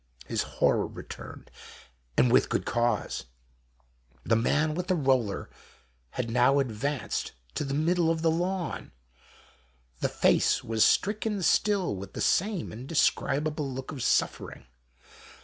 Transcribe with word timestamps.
His 0.25 0.41
horror 0.41 0.87
returned, 0.87 1.51
and 2.17 2.31
with 2.33 2.49
good 2.49 2.65
cause. 2.65 3.25
The 4.23 4.35
man 4.35 4.73
with 4.73 4.87
the 4.87 4.95
roller 4.95 5.51
had 6.17 6.27
now 6.31 6.57
advanced 6.57 7.33
to 7.53 7.63
the 7.63 7.75
middle 7.75 8.09
of 8.09 8.23
the 8.23 8.31
lawn. 8.31 8.93
The 9.99 10.09
face 10.09 10.63
was 10.63 10.83
stricken 10.83 11.43
still 11.43 11.95
with 11.95 12.13
the 12.13 12.19
same 12.19 12.71
indescribable 12.73 13.71
look 13.71 13.91
of 13.91 14.01
suffering. 14.01 14.65